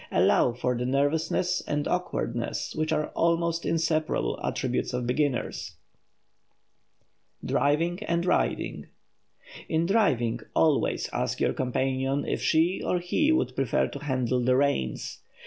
Allow 0.11 0.53
for 0.53 0.75
the 0.75 0.87
nervousness 0.87 1.61
and 1.67 1.87
awkwardness 1.87 2.73
which 2.73 2.91
are 2.91 3.01
the 3.03 3.07
almost 3.09 3.67
inseparable 3.67 4.39
attributes 4.43 4.93
of 4.95 5.05
beginners. 5.05 5.75
[Sidenote: 7.39 7.45
DRIVING 7.45 8.03
AND 8.05 8.25
RIDING] 8.25 8.87
In 9.69 9.85
driving 9.85 10.39
always 10.55 11.07
ask 11.13 11.39
your 11.39 11.53
companion 11.53 12.25
if 12.25 12.41
she 12.41 12.81
or 12.83 12.97
he 12.97 13.31
would 13.31 13.55
prefer 13.55 13.87
to 13.89 13.99
handle 14.03 14.39
the 14.43 14.55
reins. 14.55 15.19